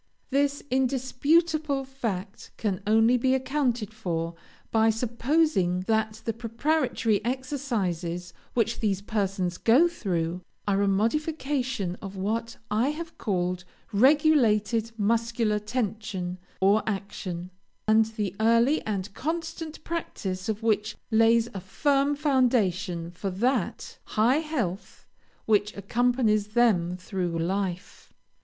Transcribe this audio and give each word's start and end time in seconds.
This 0.31 0.63
indisputable 0.71 1.85
fact 1.85 2.49
can 2.57 2.81
only 2.87 3.17
be 3.17 3.35
accounted 3.35 3.93
for 3.93 4.33
by 4.71 4.89
supposing 4.89 5.81
that 5.81 6.23
the 6.25 6.33
preparatory 6.33 7.23
exercises 7.23 8.33
which 8.55 8.79
these 8.79 9.03
persons 9.03 9.59
go 9.59 9.87
through, 9.87 10.41
are 10.67 10.81
a 10.81 10.87
modification 10.87 11.97
of 12.01 12.15
what 12.15 12.57
I 12.71 12.87
have 12.89 13.19
called 13.19 13.63
regulated 13.93 14.91
muscular 14.97 15.59
tension, 15.59 16.39
or 16.59 16.81
action, 16.87 17.51
and 17.87 18.05
the 18.07 18.35
early 18.39 18.83
and 18.87 19.13
constant 19.13 19.83
practice 19.83 20.49
of 20.49 20.63
which 20.63 20.95
lays 21.11 21.47
a 21.53 21.59
firm 21.59 22.15
foundation 22.15 23.11
for 23.11 23.29
that 23.29 23.99
high 24.05 24.37
health 24.39 25.05
which 25.45 25.77
accompanies 25.77 26.47
them 26.47 26.97
through 26.97 27.37
life. 27.37 28.11